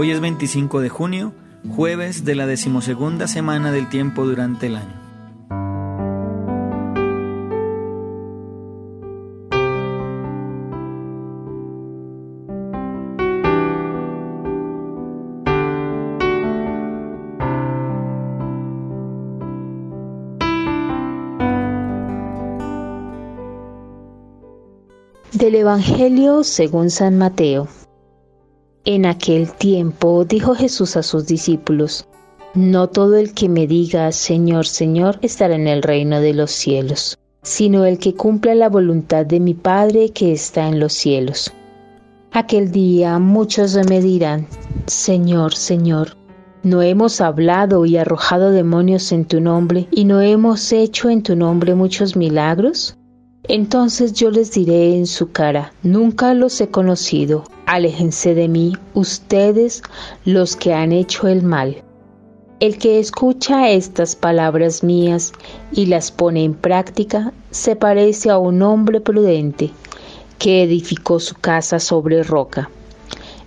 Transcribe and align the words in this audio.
Hoy 0.00 0.12
es 0.12 0.20
25 0.20 0.80
de 0.80 0.90
junio, 0.90 1.32
jueves 1.74 2.24
de 2.24 2.36
la 2.36 2.46
decimosegunda 2.46 3.26
semana 3.26 3.72
del 3.72 3.88
tiempo 3.88 4.24
durante 4.26 4.68
el 4.68 4.76
año. 4.76 4.94
Del 25.32 25.56
Evangelio 25.56 26.44
según 26.44 26.90
San 26.90 27.18
Mateo. 27.18 27.66
En 28.90 29.04
aquel 29.04 29.52
tiempo 29.52 30.24
dijo 30.24 30.54
Jesús 30.54 30.96
a 30.96 31.02
sus 31.02 31.26
discípulos, 31.26 32.08
No 32.54 32.88
todo 32.88 33.16
el 33.16 33.34
que 33.34 33.46
me 33.46 33.66
diga 33.66 34.10
Señor, 34.12 34.66
Señor 34.66 35.18
estará 35.20 35.56
en 35.56 35.68
el 35.68 35.82
reino 35.82 36.22
de 36.22 36.32
los 36.32 36.50
cielos, 36.50 37.18
sino 37.42 37.84
el 37.84 37.98
que 37.98 38.14
cumpla 38.14 38.54
la 38.54 38.70
voluntad 38.70 39.26
de 39.26 39.40
mi 39.40 39.52
Padre 39.52 40.08
que 40.08 40.32
está 40.32 40.68
en 40.68 40.80
los 40.80 40.94
cielos. 40.94 41.52
Aquel 42.32 42.72
día 42.72 43.18
muchos 43.18 43.76
me 43.90 44.00
dirán, 44.00 44.46
Señor, 44.86 45.52
Señor, 45.52 46.16
¿no 46.62 46.80
hemos 46.80 47.20
hablado 47.20 47.84
y 47.84 47.98
arrojado 47.98 48.52
demonios 48.52 49.12
en 49.12 49.26
tu 49.26 49.42
nombre 49.42 49.86
y 49.90 50.06
no 50.06 50.22
hemos 50.22 50.72
hecho 50.72 51.10
en 51.10 51.22
tu 51.22 51.36
nombre 51.36 51.74
muchos 51.74 52.16
milagros? 52.16 52.97
Entonces 53.44 54.14
yo 54.14 54.30
les 54.30 54.50
diré 54.50 54.96
en 54.96 55.06
su 55.06 55.30
cara, 55.30 55.72
nunca 55.84 56.34
los 56.34 56.60
he 56.60 56.68
conocido, 56.68 57.44
aléjense 57.66 58.34
de 58.34 58.48
mí, 58.48 58.72
ustedes 58.94 59.82
los 60.24 60.56
que 60.56 60.74
han 60.74 60.90
hecho 60.90 61.28
el 61.28 61.44
mal. 61.44 61.82
El 62.58 62.78
que 62.78 62.98
escucha 62.98 63.70
estas 63.70 64.16
palabras 64.16 64.82
mías 64.82 65.32
y 65.70 65.86
las 65.86 66.10
pone 66.10 66.42
en 66.42 66.54
práctica, 66.54 67.32
se 67.52 67.76
parece 67.76 68.30
a 68.30 68.38
un 68.38 68.60
hombre 68.60 69.00
prudente 69.00 69.70
que 70.38 70.64
edificó 70.64 71.20
su 71.20 71.36
casa 71.36 71.78
sobre 71.78 72.24
roca. 72.24 72.68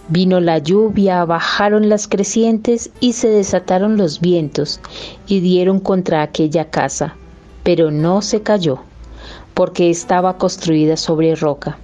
Vino 0.07 0.39
la 0.39 0.59
lluvia, 0.59 1.25
bajaron 1.25 1.89
las 1.89 2.07
crecientes 2.07 2.91
y 3.01 3.13
se 3.13 3.29
desataron 3.29 3.97
los 3.97 4.21
vientos 4.21 4.79
y 5.27 5.41
dieron 5.41 5.81
contra 5.81 6.21
aquella 6.21 6.69
casa, 6.69 7.17
pero 7.63 7.91
no 7.91 8.21
se 8.21 8.41
cayó 8.41 8.79
porque 9.53 9.89
estaba 9.89 10.37
construida 10.37 10.97
sobre 10.97 11.35
roca. 11.35 11.77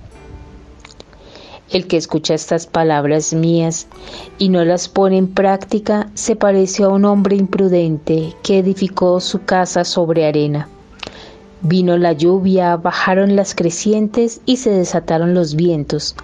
El 1.69 1.87
que 1.87 1.97
escucha 1.97 2.33
estas 2.33 2.65
palabras 2.65 3.33
mías 3.33 3.87
y 4.37 4.47
no 4.47 4.63
las 4.63 4.87
pone 4.87 5.17
en 5.17 5.27
práctica 5.27 6.09
se 6.13 6.37
parece 6.37 6.83
a 6.83 6.89
un 6.89 7.03
hombre 7.03 7.35
imprudente 7.35 8.33
que 8.41 8.59
edificó 8.59 9.19
su 9.19 9.43
casa 9.43 9.83
sobre 9.83 10.25
arena. 10.25 10.69
Vino 11.61 11.97
la 11.97 12.13
lluvia, 12.13 12.77
bajaron 12.77 13.35
las 13.35 13.53
crecientes 13.53 14.39
y 14.45 14.57
se 14.57 14.69
desataron 14.69 15.33
los 15.33 15.55
vientos, 15.55 16.15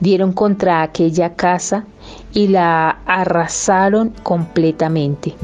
dieron 0.00 0.32
contra 0.32 0.82
aquella 0.82 1.34
casa 1.34 1.84
y 2.32 2.48
la 2.48 3.00
arrasaron 3.04 4.14
completamente. 4.22 5.34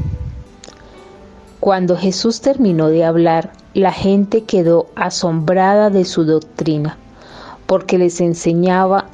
Cuando 1.60 1.96
Jesús 1.96 2.40
terminó 2.40 2.88
de 2.88 3.04
hablar, 3.04 3.52
la 3.74 3.92
gente 3.92 4.44
quedó 4.44 4.86
asombrada 4.94 5.90
de 5.90 6.04
su 6.04 6.24
doctrina, 6.24 6.98
porque 7.66 7.98
les 7.98 8.20
enseñaba 8.20 9.06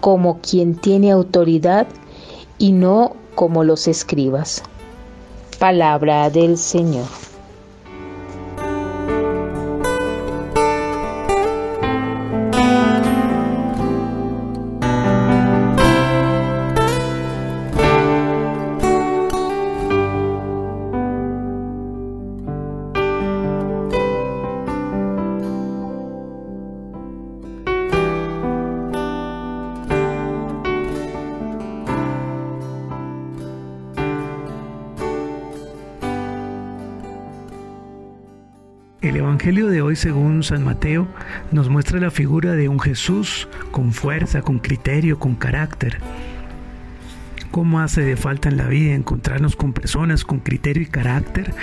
como 0.00 0.40
quien 0.40 0.74
tiene 0.74 1.12
autoridad 1.12 1.86
y 2.58 2.72
no 2.72 3.14
como 3.34 3.62
los 3.64 3.86
escribas. 3.86 4.62
Palabra 5.58 6.30
del 6.30 6.58
Señor. 6.58 7.29
El 39.00 39.16
Evangelio 39.16 39.68
de 39.68 39.80
hoy, 39.80 39.96
según 39.96 40.42
San 40.42 40.62
Mateo, 40.62 41.08
nos 41.52 41.70
muestra 41.70 41.98
la 42.00 42.10
figura 42.10 42.52
de 42.52 42.68
un 42.68 42.78
Jesús 42.78 43.48
con 43.70 43.94
fuerza, 43.94 44.42
con 44.42 44.58
criterio, 44.58 45.18
con 45.18 45.36
carácter. 45.36 45.96
¿Cómo 47.50 47.80
hace 47.80 48.02
de 48.02 48.18
falta 48.18 48.50
en 48.50 48.58
la 48.58 48.66
vida 48.66 48.94
encontrarnos 48.94 49.56
con 49.56 49.72
personas 49.72 50.22
con 50.22 50.40
criterio 50.40 50.82
y 50.82 50.86
carácter 50.86 51.54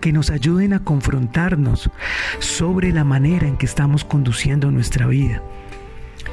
que 0.00 0.12
nos 0.12 0.30
ayuden 0.30 0.74
a 0.74 0.84
confrontarnos 0.84 1.90
sobre 2.38 2.92
la 2.92 3.02
manera 3.02 3.48
en 3.48 3.56
que 3.56 3.66
estamos 3.66 4.04
conduciendo 4.04 4.70
nuestra 4.70 5.08
vida? 5.08 5.42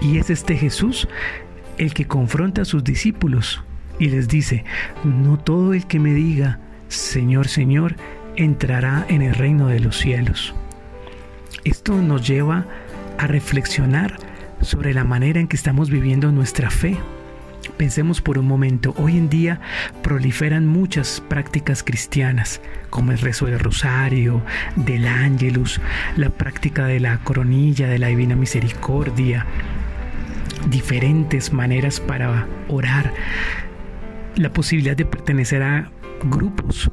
Y 0.03 0.19
es 0.19 0.29
este 0.29 0.55
Jesús 0.55 1.07
el 1.79 1.95
que 1.95 2.05
confronta 2.05 2.61
a 2.61 2.65
sus 2.65 2.83
discípulos 2.83 3.63
y 3.97 4.09
les 4.09 4.27
dice, 4.27 4.65
no 5.03 5.39
todo 5.39 5.73
el 5.73 5.87
que 5.87 5.99
me 5.99 6.13
diga, 6.13 6.59
Señor, 6.89 7.47
Señor, 7.47 7.95
entrará 8.37 9.05
en 9.09 9.21
el 9.21 9.35
reino 9.35 9.67
de 9.67 9.79
los 9.79 9.97
cielos. 9.97 10.53
Esto 11.63 11.95
nos 12.01 12.27
lleva 12.27 12.65
a 13.17 13.27
reflexionar 13.27 14.17
sobre 14.61 14.93
la 14.93 15.03
manera 15.03 15.39
en 15.39 15.47
que 15.47 15.55
estamos 15.55 15.89
viviendo 15.89 16.31
nuestra 16.31 16.69
fe. 16.69 16.97
Pensemos 17.77 18.21
por 18.21 18.37
un 18.37 18.45
momento, 18.45 18.93
hoy 18.97 19.17
en 19.17 19.29
día 19.29 19.59
proliferan 20.03 20.67
muchas 20.67 21.21
prácticas 21.27 21.83
cristianas, 21.83 22.61
como 22.89 23.11
el 23.11 23.17
rezo 23.17 23.47
del 23.47 23.59
rosario, 23.59 24.43
del 24.75 25.07
ángelus, 25.07 25.81
la 26.15 26.29
práctica 26.29 26.85
de 26.85 26.99
la 26.99 27.17
coronilla, 27.19 27.87
de 27.87 27.99
la 27.99 28.07
divina 28.07 28.35
misericordia, 28.35 29.45
diferentes 30.69 31.51
maneras 31.51 31.99
para 31.99 32.47
orar, 32.67 33.11
la 34.35 34.53
posibilidad 34.53 34.95
de 34.95 35.05
pertenecer 35.05 35.63
a 35.63 35.89
grupos 36.23 36.91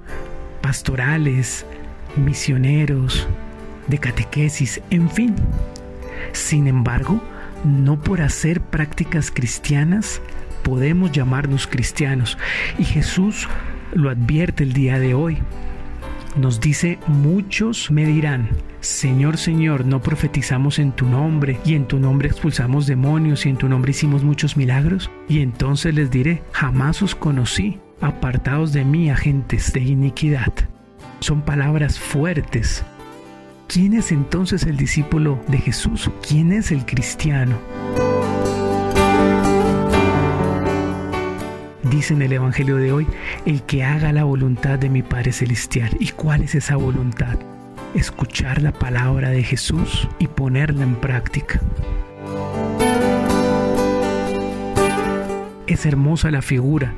pastorales, 0.62 1.66
misioneros, 2.16 3.28
de 3.88 3.98
catequesis, 3.98 4.80
en 4.90 5.10
fin. 5.10 5.34
Sin 6.32 6.66
embargo, 6.66 7.20
no 7.64 8.00
por 8.00 8.22
hacer 8.22 8.60
prácticas 8.60 9.30
cristianas 9.30 10.20
podemos 10.62 11.12
llamarnos 11.12 11.66
cristianos. 11.66 12.38
Y 12.78 12.84
Jesús 12.84 13.48
lo 13.92 14.10
advierte 14.10 14.62
el 14.62 14.72
día 14.72 14.98
de 14.98 15.14
hoy. 15.14 15.38
Nos 16.36 16.60
dice, 16.60 16.98
muchos 17.08 17.90
me 17.90 18.06
dirán, 18.06 18.48
Señor, 18.80 19.36
Señor, 19.36 19.84
no 19.84 20.00
profetizamos 20.00 20.78
en 20.78 20.92
tu 20.92 21.06
nombre, 21.06 21.58
y 21.64 21.74
en 21.74 21.86
tu 21.86 21.98
nombre 21.98 22.28
expulsamos 22.28 22.86
demonios, 22.86 23.44
y 23.44 23.50
en 23.50 23.56
tu 23.56 23.68
nombre 23.68 23.90
hicimos 23.90 24.24
muchos 24.24 24.56
milagros. 24.56 25.10
Y 25.28 25.40
entonces 25.40 25.94
les 25.94 26.10
diré, 26.10 26.42
jamás 26.52 27.02
os 27.02 27.14
conocí 27.14 27.78
apartados 28.02 28.72
de 28.72 28.84
mí, 28.84 29.10
agentes 29.10 29.72
de 29.72 29.80
iniquidad. 29.80 30.52
Son 31.20 31.40
palabras 31.40 31.98
fuertes. 31.98 32.84
¿Quién 33.68 33.94
es 33.94 34.12
entonces 34.12 34.64
el 34.64 34.76
discípulo 34.76 35.40
de 35.46 35.58
Jesús? 35.58 36.10
¿Quién 36.28 36.52
es 36.52 36.72
el 36.72 36.84
cristiano? 36.84 37.56
Dice 41.84 42.14
en 42.14 42.22
el 42.22 42.32
Evangelio 42.32 42.76
de 42.76 42.92
hoy, 42.92 43.06
el 43.46 43.62
que 43.62 43.84
haga 43.84 44.12
la 44.12 44.24
voluntad 44.24 44.78
de 44.78 44.90
mi 44.90 45.02
Padre 45.02 45.32
Celestial. 45.32 45.96
¿Y 46.00 46.08
cuál 46.08 46.42
es 46.42 46.54
esa 46.54 46.76
voluntad? 46.76 47.38
Escuchar 47.94 48.62
la 48.62 48.72
palabra 48.72 49.30
de 49.30 49.44
Jesús 49.44 50.08
y 50.18 50.26
ponerla 50.26 50.82
en 50.82 50.96
práctica. 50.96 51.60
Es 55.66 55.86
hermosa 55.86 56.30
la 56.30 56.42
figura 56.42 56.92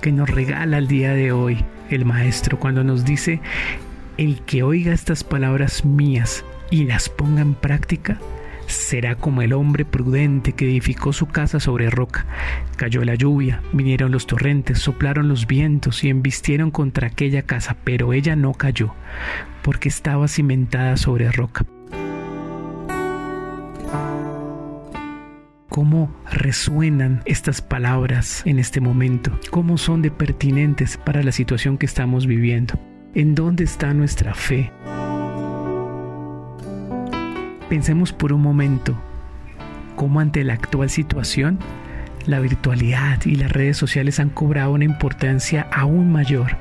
que 0.00 0.12
nos 0.12 0.28
regala 0.28 0.78
el 0.78 0.88
día 0.88 1.12
de 1.12 1.32
hoy 1.32 1.64
el 1.90 2.04
Maestro 2.04 2.58
cuando 2.58 2.84
nos 2.84 3.04
dice, 3.04 3.40
el 4.16 4.40
que 4.42 4.62
oiga 4.62 4.92
estas 4.92 5.24
palabras 5.24 5.84
mías 5.84 6.44
y 6.70 6.84
las 6.84 7.08
ponga 7.08 7.40
en 7.40 7.54
práctica, 7.54 8.18
será 8.66 9.14
como 9.14 9.42
el 9.42 9.52
hombre 9.52 9.84
prudente 9.84 10.52
que 10.52 10.66
edificó 10.66 11.12
su 11.12 11.26
casa 11.26 11.60
sobre 11.60 11.90
roca. 11.90 12.26
Cayó 12.76 13.04
la 13.04 13.14
lluvia, 13.14 13.62
vinieron 13.72 14.12
los 14.12 14.26
torrentes, 14.26 14.78
soplaron 14.78 15.28
los 15.28 15.46
vientos 15.46 16.04
y 16.04 16.10
embistieron 16.10 16.70
contra 16.70 17.08
aquella 17.08 17.42
casa, 17.42 17.76
pero 17.84 18.12
ella 18.12 18.36
no 18.36 18.52
cayó, 18.52 18.94
porque 19.62 19.88
estaba 19.88 20.28
cimentada 20.28 20.96
sobre 20.96 21.30
roca. 21.32 21.64
Cómo 25.78 26.10
resuenan 26.28 27.22
estas 27.24 27.62
palabras 27.62 28.42
en 28.44 28.58
este 28.58 28.80
momento, 28.80 29.30
cómo 29.52 29.78
son 29.78 30.02
de 30.02 30.10
pertinentes 30.10 30.96
para 30.96 31.22
la 31.22 31.30
situación 31.30 31.78
que 31.78 31.86
estamos 31.86 32.26
viviendo. 32.26 32.74
¿En 33.14 33.36
dónde 33.36 33.62
está 33.62 33.94
nuestra 33.94 34.34
fe? 34.34 34.72
Pensemos 37.68 38.12
por 38.12 38.32
un 38.32 38.42
momento 38.42 39.00
cómo 39.94 40.18
ante 40.18 40.42
la 40.42 40.54
actual 40.54 40.90
situación 40.90 41.60
la 42.26 42.40
virtualidad 42.40 43.24
y 43.24 43.36
las 43.36 43.52
redes 43.52 43.76
sociales 43.76 44.18
han 44.18 44.30
cobrado 44.30 44.72
una 44.72 44.84
importancia 44.84 45.68
aún 45.70 46.10
mayor. 46.10 46.56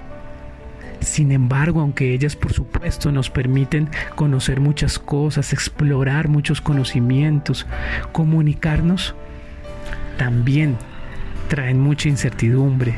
Sin 1.00 1.32
embargo, 1.32 1.82
aunque 1.82 2.14
ellas 2.14 2.36
por 2.36 2.54
supuesto 2.54 3.12
nos 3.12 3.30
permiten 3.30 3.90
conocer 4.16 4.60
muchas 4.60 5.00
cosas, 5.00 5.54
explorar 5.54 6.28
muchos 6.28 6.62
conocimientos, 6.62 7.66
comunicarnos, 8.12 9.16
también 10.18 10.78
traen 11.48 11.80
mucha 11.80 12.10
incertidumbre, 12.10 12.96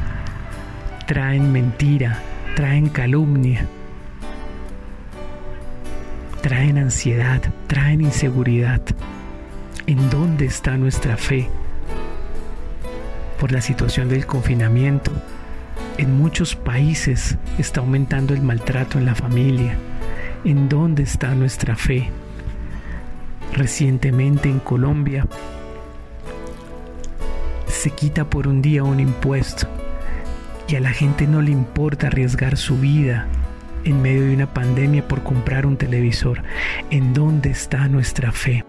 traen 1.06 1.52
mentira, 1.52 2.20
traen 2.56 2.90
calumnia, 2.90 3.66
traen 6.42 6.78
ansiedad, 6.78 7.42
traen 7.68 8.02
inseguridad. 8.02 8.82
¿En 9.88 10.10
dónde 10.10 10.46
está 10.46 10.78
nuestra 10.78 11.18
fe? 11.18 11.50
Por 13.40 13.52
la 13.52 13.62
situación 13.62 14.10
del 14.10 14.26
confinamiento, 14.26 15.12
en 16.00 16.18
muchos 16.18 16.56
países 16.56 17.38
está 17.58 17.82
aumentando 17.82 18.34
el 18.34 18.42
maltrato 18.42 18.98
en 18.98 19.06
la 19.06 19.16
familia. 19.16 19.78
¿En 20.46 20.70
dónde 20.70 21.04
está 21.04 21.36
nuestra 21.36 21.76
fe? 21.76 22.10
Recientemente 23.54 24.48
en 24.48 24.60
Colombia 24.60 25.28
se 27.68 27.90
quita 27.90 28.30
por 28.30 28.48
un 28.48 28.62
día 28.62 28.86
un 28.86 29.02
impuesto 29.02 29.68
y 30.70 30.76
a 30.76 30.80
la 30.80 30.92
gente 30.92 31.28
no 31.28 31.42
le 31.42 31.52
importa 31.52 32.08
arriesgar 32.08 32.56
su 32.56 32.78
vida 32.78 33.28
en 33.84 34.02
medio 34.02 34.26
de 34.26 34.36
una 34.36 34.54
pandemia 34.54 35.06
por 35.06 35.22
comprar 35.22 35.66
un 35.66 35.76
televisor. 35.76 36.44
¿En 36.92 37.14
dónde 37.14 37.50
está 37.50 37.90
nuestra 37.90 38.32
fe? 38.32 38.64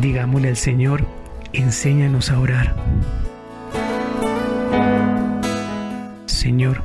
Digámosle 0.00 0.48
al 0.48 0.56
Señor, 0.56 1.04
enséñanos 1.52 2.30
a 2.30 2.38
orar. 2.38 2.76
Señor, 6.26 6.82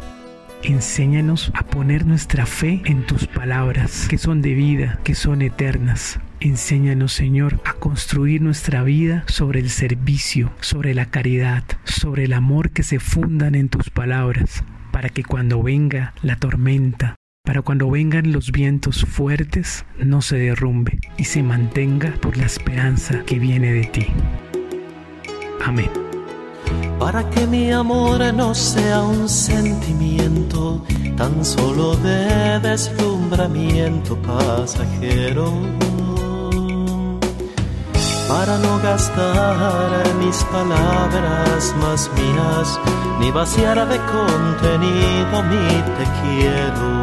enséñanos 0.63 1.51
a 1.53 1.63
poner 1.63 2.05
nuestra 2.05 2.45
fe 2.45 2.81
en 2.85 3.05
tus 3.05 3.27
palabras, 3.27 4.07
que 4.09 4.17
son 4.17 4.41
de 4.41 4.53
vida, 4.53 4.99
que 5.03 5.15
son 5.15 5.41
eternas. 5.41 6.19
Enséñanos, 6.39 7.13
Señor, 7.13 7.61
a 7.65 7.73
construir 7.73 8.41
nuestra 8.41 8.83
vida 8.83 9.23
sobre 9.27 9.59
el 9.59 9.69
servicio, 9.69 10.51
sobre 10.59 10.93
la 10.93 11.05
caridad, 11.05 11.63
sobre 11.83 12.25
el 12.25 12.33
amor 12.33 12.71
que 12.71 12.83
se 12.83 12.99
fundan 12.99 13.55
en 13.55 13.69
tus 13.69 13.89
palabras, 13.89 14.63
para 14.91 15.09
que 15.09 15.23
cuando 15.23 15.63
venga 15.63 16.13
la 16.21 16.35
tormenta, 16.35 17.15
para 17.45 17.61
cuando 17.61 17.89
vengan 17.91 18.31
los 18.31 18.53
vientos 18.53 19.03
fuertes, 19.03 19.83
no 19.97 20.21
se 20.21 20.37
derrumbe 20.37 20.99
y 21.17 21.25
se 21.25 21.43
mantenga 21.43 22.13
por 22.21 22.37
la 22.37 22.45
esperanza 22.45 23.21
que 23.25 23.37
viene 23.37 23.73
de 23.73 23.83
ti. 23.83 24.07
Amén. 25.65 25.89
Para 26.97 27.29
que 27.29 27.45
mi 27.45 27.69
amor 27.69 28.33
no 28.33 28.55
sea 28.55 29.01
un 29.01 29.27
sentimiento 29.27 30.85
tan 31.17 31.43
solo 31.43 31.97
de 31.97 32.61
deslumbramiento 32.61 34.15
pasajero 34.21 35.51
para 38.29 38.57
no 38.57 38.79
gastar 38.81 40.15
mis 40.15 40.43
palabras 40.45 41.75
más 41.81 42.09
mías, 42.15 42.79
ni 43.19 43.31
vaciar 43.31 43.85
de 43.89 43.97
contenido 43.97 45.43
mi 45.43 45.67
te 45.97 46.05
quiero. 46.21 47.02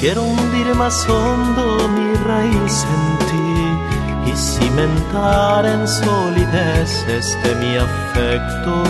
Quiero 0.00 0.22
hundir 0.22 0.74
más 0.76 1.08
hondo 1.08 1.88
mi 1.88 2.14
raíz 2.14 2.86
en 2.94 3.18
ti 3.26 4.30
y 4.30 4.36
cimentar 4.36 5.66
en 5.66 5.88
solidez 5.88 7.04
este 7.08 7.54
mi 7.56 7.76
afecto. 7.76 8.84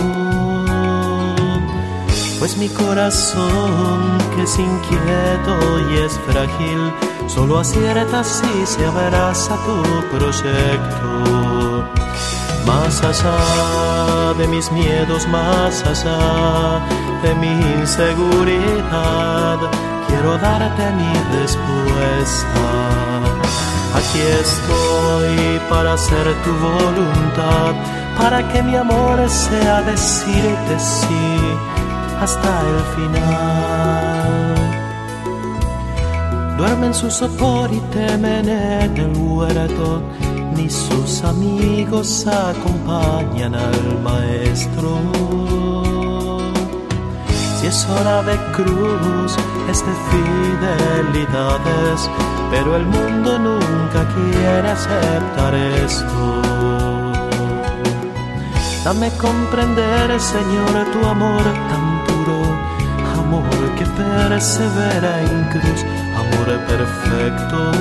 Pues 2.37 2.57
mi 2.57 2.69
corazón, 2.69 4.19
que 4.35 4.43
es 4.43 4.59
inquieto 4.59 5.79
y 5.89 5.97
es 6.05 6.13
frágil, 6.27 6.93
solo 7.27 7.57
acierta 7.57 8.23
si 8.23 8.65
se 8.67 8.85
abraza 8.85 9.57
tu 9.65 9.83
proyecto. 10.15 11.89
Más 12.67 13.03
allá 13.03 14.33
de 14.37 14.47
mis 14.47 14.71
miedos, 14.71 15.27
más 15.27 15.83
allá 15.87 16.85
de 17.23 17.33
mi 17.33 17.51
inseguridad, 17.79 19.57
quiero 20.19 20.37
darte 20.37 20.83
mi 20.91 21.13
respuesta. 21.39 22.65
Aquí 23.95 24.19
estoy 24.19 25.59
para 25.69 25.93
hacer 25.93 26.25
tu 26.43 26.51
voluntad, 26.51 27.73
para 28.17 28.45
que 28.51 28.61
mi 28.61 28.75
amor 28.75 29.29
sea 29.29 29.81
decirte 29.81 30.77
sí 30.77 31.37
hasta 32.21 32.49
el 32.69 32.79
final. 32.95 34.55
Duermen 36.57 36.93
su 36.93 37.09
sopor 37.09 37.71
y 37.71 37.79
temen 37.93 38.49
en 38.49 38.97
el 38.97 39.15
huerto, 39.15 40.01
ni 40.53 40.69
sus 40.69 41.23
amigos 41.23 42.27
acompañan 42.27 43.55
al 43.55 44.01
maestro. 44.03 45.88
Si 47.59 47.67
es 47.67 47.85
hora 47.89 48.21
de 48.23 48.37
cruz, 48.53 49.35
es 49.69 49.83
de 49.85 49.93
fidelidades, 50.11 52.09
pero 52.51 52.77
el 52.77 52.85
mundo 52.85 53.37
nunca 53.37 54.07
quiere 54.15 54.69
aceptar 54.69 55.53
esto. 55.55 56.41
Dame 58.85 59.11
comprender, 59.17 60.17
Señor, 60.21 60.85
tu 60.93 61.05
amor 61.05 61.43
tan 61.69 62.05
puro, 62.05 62.39
amor 63.19 63.75
que 63.77 63.85
persevera 63.85 65.21
en 65.21 65.43
cruz 65.49 65.83
perfecto. 66.57 67.71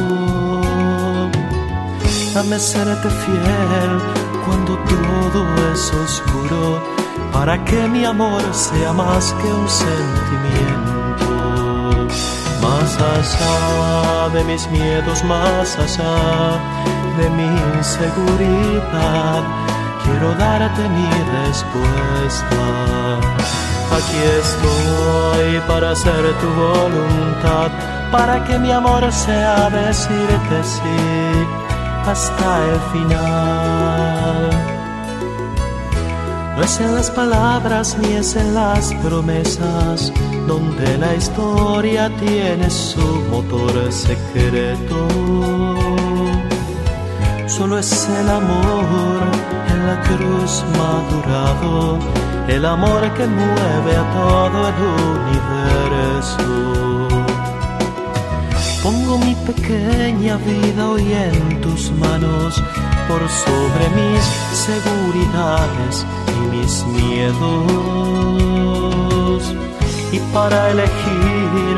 Dame 2.34 2.58
serte 2.58 3.10
fiel 3.10 3.92
para 7.38 7.56
que 7.64 7.80
mi 7.86 8.04
amor 8.04 8.42
sea 8.52 8.92
más 8.92 9.32
que 9.40 9.46
un 9.46 9.68
sentimiento. 9.68 11.28
Más 12.60 12.90
allá 13.14 14.28
de 14.34 14.42
mis 14.42 14.68
miedos, 14.70 15.22
más 15.22 15.78
allá 15.78 16.16
de 17.16 17.30
mi 17.30 17.48
inseguridad, 17.76 19.42
quiero 20.02 20.34
darte 20.34 20.82
mi 20.88 21.08
respuesta. 21.38 22.64
Aquí 23.98 24.20
estoy 24.42 25.60
para 25.68 25.92
hacer 25.92 26.22
tu 26.40 26.48
voluntad 26.66 27.70
para 28.10 28.44
que 28.46 28.58
mi 28.58 28.72
amor 28.72 29.12
sea 29.12 29.70
decirte 29.70 30.56
sí 30.64 31.46
hasta 32.04 32.48
el 32.70 32.80
final. 32.92 34.57
No 36.58 36.64
es 36.64 36.80
en 36.80 36.92
las 36.96 37.08
palabras 37.12 37.96
ni 38.00 38.14
es 38.14 38.34
en 38.34 38.52
las 38.52 38.92
promesas 38.94 40.12
donde 40.48 40.98
la 40.98 41.14
historia 41.14 42.10
tiene 42.16 42.68
su 42.68 43.06
motor 43.30 43.92
secreto. 43.92 45.06
Solo 47.46 47.78
es 47.78 48.08
el 48.08 48.28
amor 48.28 49.22
en 49.70 49.86
la 49.86 50.02
cruz 50.02 50.64
madurado, 50.76 52.00
el 52.48 52.64
amor 52.64 53.02
que 53.14 53.26
mueve 53.28 53.96
a 53.96 54.04
todo 54.18 54.68
el 54.68 54.74
universo. 55.20 56.48
Pongo 58.82 59.18
mi 59.18 59.36
pequeña 59.46 60.36
vida 60.38 60.88
hoy 60.88 61.12
en 61.12 61.60
tus 61.60 61.92
manos 61.92 62.60
por 63.08 63.28
sobre 63.28 63.88
mis 63.98 64.22
seguridades 64.52 66.06
y 66.36 66.38
mis 66.54 66.72
miedos. 66.86 67.42
Y 70.12 70.18
para 70.32 70.70
elegir 70.70 71.76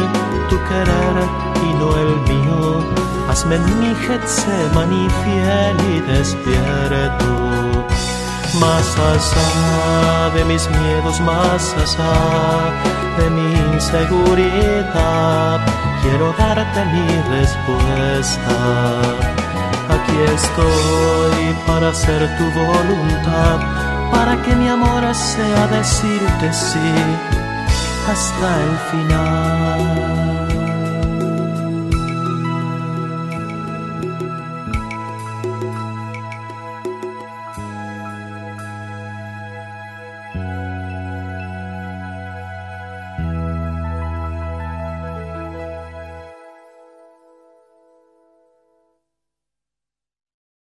tu 0.48 0.56
querer 0.68 1.16
y 1.66 1.68
no 1.80 1.88
el 1.96 2.12
mío, 2.30 2.62
hazme 3.28 3.54
en 3.56 3.64
mi 3.80 3.92
Getsemaní 3.94 5.08
fiel 5.22 5.76
y 5.94 5.96
despierto. 6.12 7.30
Más 8.60 8.88
allá 8.98 10.30
de 10.34 10.42
mis 10.44 10.68
miedos, 10.68 11.20
más 11.20 11.74
allá 11.74 12.14
de 13.18 13.30
mi 13.30 13.54
inseguridad 13.74 15.60
quiero 16.02 16.34
darte 16.36 16.84
mi 16.86 17.06
respuesta. 17.36 19.39
Aquí 20.10 20.18
estoy 20.22 21.54
para 21.68 21.90
hacer 21.90 22.36
tu 22.36 22.44
voluntad, 22.50 23.60
para 24.10 24.42
que 24.42 24.56
mi 24.56 24.66
amor 24.68 25.14
sea 25.14 25.68
decirte 25.68 26.52
sí 26.52 26.92
hasta 28.08 28.48
el 28.64 28.78
final. 28.90 30.59